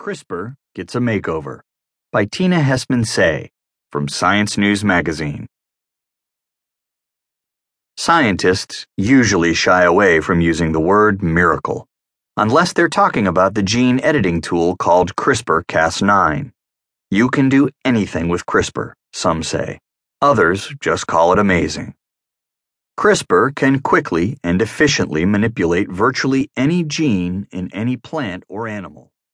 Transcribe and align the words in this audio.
CRISPR 0.00 0.54
Gets 0.76 0.94
a 0.94 1.00
Makeover 1.00 1.62
by 2.12 2.24
Tina 2.24 2.60
Hesman 2.60 3.02
Saey 3.02 3.48
from 3.90 4.06
Science 4.06 4.56
News 4.56 4.84
Magazine. 4.84 5.48
Scientists 7.96 8.86
usually 8.96 9.54
shy 9.54 9.82
away 9.82 10.20
from 10.20 10.40
using 10.40 10.70
the 10.70 10.78
word 10.80 11.20
miracle, 11.20 11.88
unless 12.36 12.72
they're 12.72 12.88
talking 12.88 13.26
about 13.26 13.54
the 13.54 13.62
gene 13.62 13.98
editing 14.04 14.40
tool 14.40 14.76
called 14.76 15.16
CRISPR 15.16 15.64
Cas9. 15.64 16.52
You 17.10 17.28
can 17.28 17.48
do 17.48 17.68
anything 17.84 18.28
with 18.28 18.46
CRISPR, 18.46 18.92
some 19.12 19.42
say. 19.42 19.80
Others 20.22 20.74
just 20.80 21.08
call 21.08 21.32
it 21.32 21.40
amazing. 21.40 21.94
CRISPR 22.96 23.52
can 23.52 23.80
quickly 23.80 24.38
and 24.44 24.62
efficiently 24.62 25.24
manipulate 25.24 25.90
virtually 25.90 26.52
any 26.56 26.84
gene 26.84 27.48
in 27.50 27.68
any 27.74 27.96
plant 27.96 28.44
or 28.48 28.68
animal. 28.68 29.10